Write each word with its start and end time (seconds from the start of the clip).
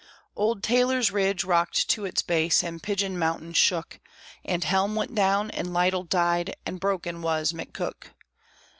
Old 0.35 0.63
Taylor's 0.63 1.11
Ridge 1.11 1.43
rocked 1.43 1.87
to 1.89 2.05
its 2.05 2.23
base, 2.23 2.63
and 2.63 2.81
Pigeon 2.81 3.19
Mountain 3.19 3.53
shook; 3.53 3.99
And 4.43 4.63
Helm 4.63 4.95
went 4.95 5.13
down, 5.13 5.51
and 5.51 5.75
Lytle 5.75 6.05
died, 6.05 6.55
and 6.65 6.79
broken 6.79 7.21
was 7.21 7.53
McCook. 7.53 8.07